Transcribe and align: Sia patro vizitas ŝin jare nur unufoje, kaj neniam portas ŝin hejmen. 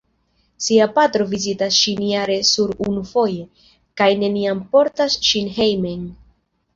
Sia 0.67 0.85
patro 0.93 1.25
vizitas 1.33 1.75
ŝin 1.79 1.99
jare 2.05 2.37
nur 2.53 2.73
unufoje, 2.91 3.43
kaj 4.01 4.07
neniam 4.23 4.63
portas 4.73 5.19
ŝin 5.29 5.53
hejmen. 5.59 6.09